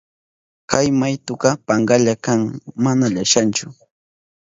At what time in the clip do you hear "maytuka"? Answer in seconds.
0.99-1.49